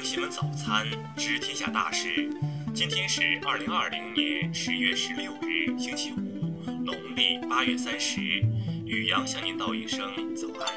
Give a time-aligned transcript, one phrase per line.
[0.00, 2.30] 听新闻早餐知天下大事。
[2.74, 8.22] 今天是二零二零年十月十六日，星期五，农历八月三十。
[8.86, 10.72] 宇阳向您道一声早安。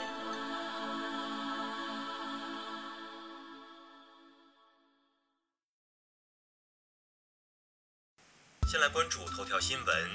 [8.67, 10.09] 先来关注头条新闻：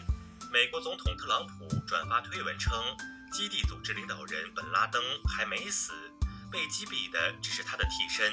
[0.52, 2.74] 美国总统特朗普转发推文称，
[3.32, 5.02] 基地组织领导人本拉登
[5.34, 5.94] 还没死。
[6.50, 8.32] 被击毙的只是他的替身。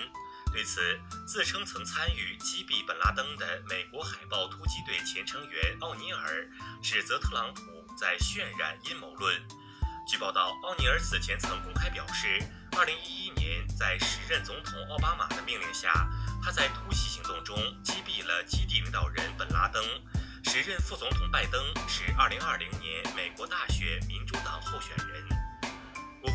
[0.52, 6.50] 对此，自称曾参与击毙本拉登的美国海豹突击队前成员奥尼尔
[6.82, 7.62] 指责特朗普
[7.98, 9.36] 在渲染阴谋论。
[10.08, 12.40] 据报道，奥尼尔此前曾公开表示
[12.72, 16.08] ，2011年在时任总统奥巴马的命令下，
[16.42, 19.84] 他在突袭行动中击毙了基地领导人本拉登。
[20.44, 25.28] 时任副总统拜登是2020年美国大选民主党候选人。《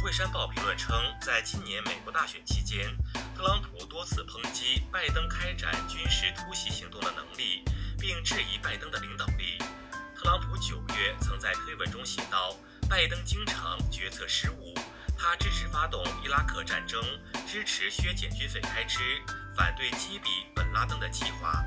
[0.00, 2.96] 国会山报》评论称，在今年美国大选期间，
[3.36, 7.62] 特朗普多次抨击拜登开展军事突袭行动的能力，
[7.98, 9.58] 并质疑拜登的领导力。
[10.16, 12.56] 特朗普九月曾在推文中写道
[12.88, 14.74] ：“拜登经常决策失误，
[15.18, 16.98] 他支持发动伊拉克战争，
[17.46, 19.00] 支持削减军费开支，
[19.54, 21.62] 反对击毙本拉登的计划。”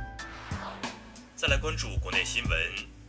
[1.37, 2.59] 再来关注国内新闻。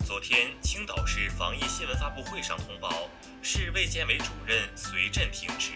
[0.05, 3.09] 昨天，青岛市防疫新闻发布会上通报，
[3.47, 5.73] 市卫健委主任隋振停职，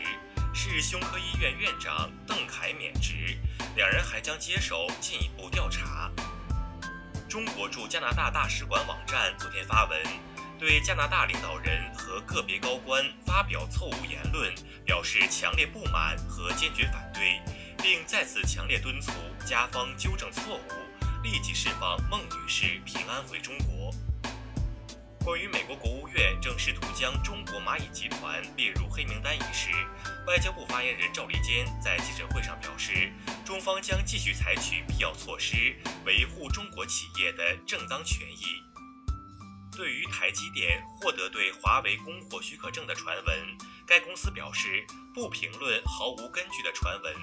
[0.54, 3.36] 市胸科医院院长邓凯免职，
[3.76, 6.10] 两人还将接手进一步调查。
[7.28, 10.00] 中国驻加拿大大使馆网站昨天发文，
[10.58, 14.50] 对加拿大领导人和个别高官发表错误言论
[14.82, 17.38] 表示强烈不满和坚决反对，
[17.82, 19.12] 并再次强烈敦促
[19.44, 23.94] 加方纠正错误，立即释放孟女士平安回中国。
[25.22, 25.87] 关于美国国
[26.40, 29.70] 正试图将中国蚂蚁集团列入黑名单一事，
[30.26, 33.12] 外交部发言人赵立坚在记者会上表示，
[33.44, 38.62] 中方将继续采取必要措施，维护中国企业的正当权益。
[39.76, 47.14] 对于台积电获得对华为供货许可证的传闻，该公司表示不评论毫无根据的传闻，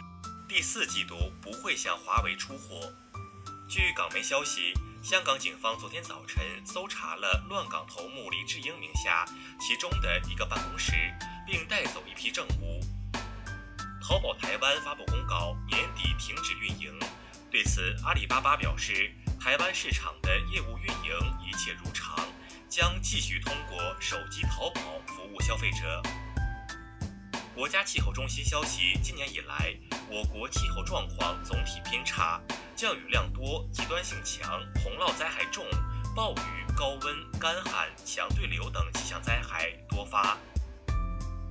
[0.48, 2.94] 第四季度不会向华为出货。
[3.68, 4.74] 据港媒消息。
[5.06, 9.24] 香港警方昨天早晨搜查了乱港头目李志英名下
[9.60, 10.94] 其中的一个办公室，
[11.46, 12.82] 并带走一批证物。
[14.02, 16.92] 淘宝台湾发布公告，年底停止运营。
[17.52, 22.28] 对此，阿里巴巴表示，台湾市场的业务运营一切如常，
[22.68, 26.02] 将继续通过手机淘宝服务消费者。
[27.54, 29.72] 国家气候中心消息，今年以来，
[30.10, 32.42] 我国气候状况总体偏差。
[32.76, 35.66] 降雨量多、极端性强、洪涝灾害重、
[36.14, 40.38] 暴雨、高温、干旱、强对流等气象灾害多发。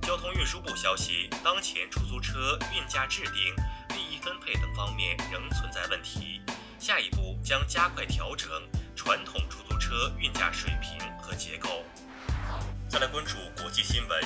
[0.03, 3.55] 交通运输部消息，当前出租车运价制定、
[3.97, 6.39] 利益分配等方面仍存在问题，
[6.77, 8.47] 下一步将加快调整
[8.95, 11.83] 传统出租车运价水平和结构。
[12.87, 14.21] 再来关注国际新闻，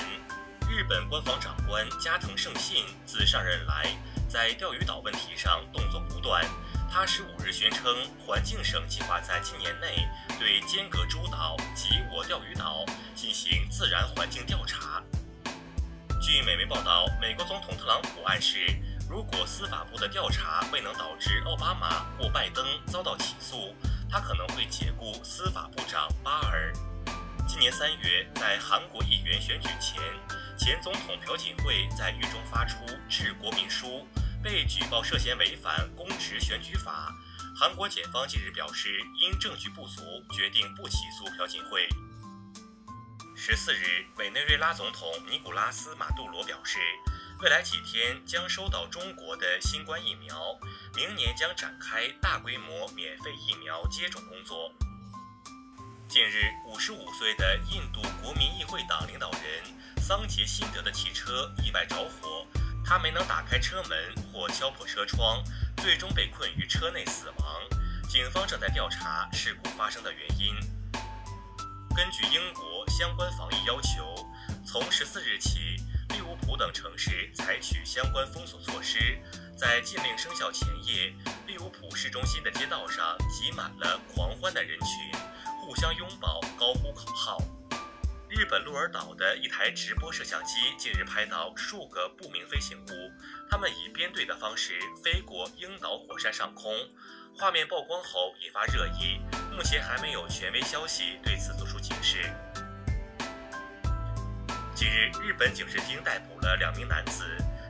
[0.68, 3.90] 日本官方长官加藤胜信自上任来，
[4.28, 6.44] 在钓鱼岛问题上动作不断。
[6.92, 10.08] 他十五日宣称，环境省计划在今年内
[10.40, 12.84] 对尖阁诸岛及我钓鱼岛
[13.14, 15.00] 进行自然环境调查。
[16.20, 18.74] 据美媒报道，美国总统特朗普暗示，
[19.08, 23.72] 如果司法部的调查未能导致奥巴马或拜登遭到起诉，
[24.10, 26.72] 他可能会解雇司法部长巴尔。
[27.46, 30.02] 今年三月，在韩国议员选举前，
[30.58, 32.78] 前总统朴槿惠在狱中发出
[33.08, 34.04] 致国民书。
[34.42, 37.14] 被举报涉嫌违反公职选举法，
[37.54, 40.00] 韩国检方近日表示，因证据不足，
[40.32, 41.86] 决定不起诉朴槿惠。
[43.36, 46.78] 十四日，委内瑞拉总统尼古拉斯·马杜罗表示，
[47.42, 50.58] 未来几天将收到中国的新冠疫苗，
[50.94, 54.72] 明年将展开大规模免费疫苗接种工作。
[56.08, 59.62] 近日，五十五岁的印度国民议会党领导人
[60.00, 62.46] 桑杰辛德的汽车意外着火。
[62.90, 63.96] 他没能打开车门
[64.32, 65.44] 或敲破车窗，
[65.76, 67.62] 最终被困于车内死亡。
[68.08, 70.56] 警方正在调查事故发生的原因。
[71.94, 74.28] 根据英国相关防疫要求，
[74.66, 75.76] 从十四日起，
[76.08, 79.16] 利物浦等城市采取相关封锁措施。
[79.56, 81.14] 在禁令生效前夜，
[81.46, 85.20] 利物浦市中心的街道上挤满了狂欢的人群，
[85.60, 87.38] 互相拥抱，高呼口号。
[88.40, 93.12] 日本鹿儿岛的一台直播摄像机近日拍到数个不明飞行物，
[93.50, 96.72] 它们以编队的方式飞过樱岛火山上空。
[97.36, 99.20] 画面曝光后引发热议，
[99.54, 102.32] 目前还没有权威消息对此作出解释。
[104.74, 107.26] 近日，日本警视厅逮捕了两名男子，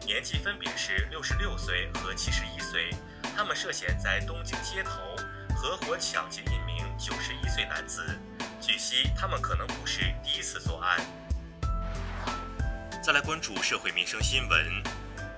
[0.07, 2.91] 年纪分别是六十六岁和七十一岁。
[3.37, 5.01] 他们涉嫌在东京街头
[5.57, 8.17] 合伙抢劫一名九十一岁男子。
[8.61, 11.01] 据悉，他们可能不是第一次作案。
[13.03, 14.83] 再来关注社会民生新闻。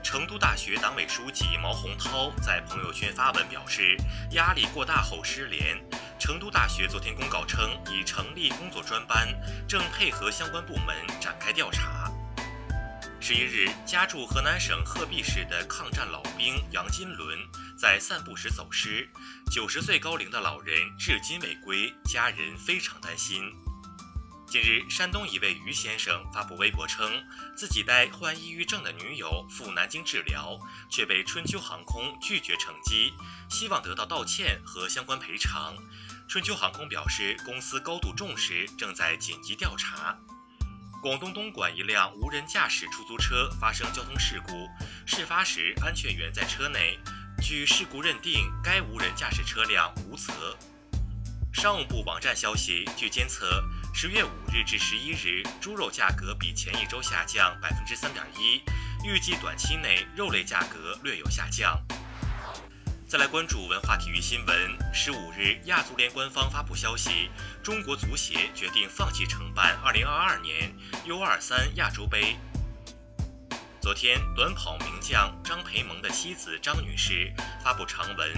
[0.02, 3.96] 成都大学党委书记毛洪涛在朋友圈发文表示，
[4.32, 5.80] 压力过大后失联。
[6.18, 9.28] 成都大学昨天公告称，已成立工作专班，
[9.68, 12.10] 正配合相关部门展开调查。
[13.20, 17.38] 十一日，家住河南省鹤壁市的抗战老兵杨金伦
[17.82, 19.10] 在散步时走失，
[19.50, 23.52] 九十岁高龄的老人至今未归，家人非常担心。
[24.46, 27.10] 近日，山东一位于先生发布微博称，
[27.56, 30.56] 自己带患抑郁症的女友赴南京治疗，
[30.88, 33.14] 却被春秋航空拒绝乘机，
[33.50, 35.74] 希望得到道歉和相关赔偿。
[36.28, 40.16] 春秋航空表示，公司高度重视，正在紧急调查。
[41.02, 44.68] 广东东莞一辆无人驾驶出租车发生交通事故，
[45.04, 46.96] 事发时安全员在车内，
[47.42, 50.56] 据事故认定，该无人驾驶车辆无责。
[51.52, 53.62] 商务部网站消息，据监测。
[53.92, 58.62] 十月五日至十一日，猪肉价格比前一周下降百分之三点一，
[59.04, 61.78] 预计短期内肉类价格略有下降。
[63.08, 64.78] 再来关注文化体育新闻。
[64.94, 67.28] 十五日，亚足联官方发布消息，
[67.60, 70.72] 中国足协决定放弃承办二零二二年
[71.04, 72.36] U 二三亚洲杯。
[73.82, 77.34] 昨天，短跑名将张培萌的妻子张女士
[77.64, 78.32] 发布长文。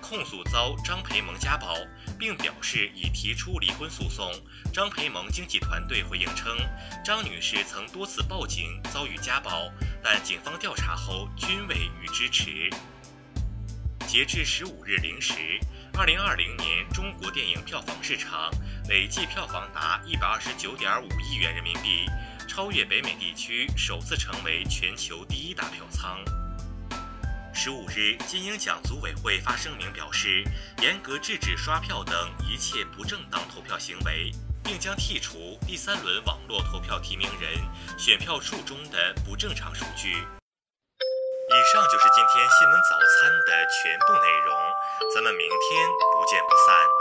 [0.00, 1.76] 控诉遭张培萌家暴，
[2.18, 4.32] 并表示已提出离婚诉讼。
[4.72, 6.56] 张培萌经纪团队回应称，
[7.04, 9.70] 张女士曾多次报警遭遇家暴，
[10.02, 12.70] 但警方调查后均未予支持。
[14.06, 15.34] 截至十五日零时，
[15.92, 18.50] 二零二零年中国电影票房市场
[18.88, 22.06] 累计票房达一百二十九点五亿元人民币，
[22.56, 26.24] 超越北美地区，首次成为全球第一大票仓。
[27.52, 30.42] 十五日，金鹰奖组委会发声明表示，
[30.80, 32.14] 严格制止刷票等
[32.48, 34.32] 一切不正当投票行为，
[34.64, 37.60] 并将剔除第三轮网络投票提名人
[37.98, 40.12] 选票数中的不正常数据。
[40.14, 44.56] 以上就是今天新闻早餐的全部内容，
[45.14, 46.95] 咱们明天不见不散。